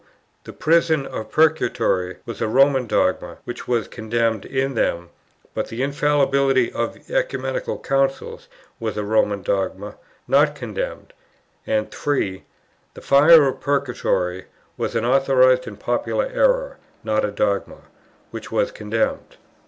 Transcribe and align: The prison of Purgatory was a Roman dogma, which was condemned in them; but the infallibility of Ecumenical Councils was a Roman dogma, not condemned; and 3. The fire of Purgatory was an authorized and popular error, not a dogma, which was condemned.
The 0.45 0.51
prison 0.51 1.05
of 1.05 1.29
Purgatory 1.31 2.17
was 2.25 2.41
a 2.41 2.47
Roman 2.47 2.87
dogma, 2.87 3.37
which 3.43 3.67
was 3.67 3.87
condemned 3.87 4.45
in 4.45 4.73
them; 4.73 5.09
but 5.53 5.67
the 5.67 5.83
infallibility 5.83 6.71
of 6.73 6.97
Ecumenical 7.11 7.77
Councils 7.77 8.47
was 8.79 8.97
a 8.97 9.03
Roman 9.03 9.43
dogma, 9.43 9.97
not 10.27 10.55
condemned; 10.55 11.13
and 11.67 11.91
3. 11.91 12.43
The 12.95 13.01
fire 13.01 13.47
of 13.47 13.61
Purgatory 13.61 14.45
was 14.75 14.95
an 14.95 15.05
authorized 15.05 15.67
and 15.67 15.79
popular 15.79 16.25
error, 16.25 16.79
not 17.03 17.23
a 17.23 17.29
dogma, 17.29 17.81
which 18.31 18.51
was 18.51 18.71
condemned. 18.71 19.37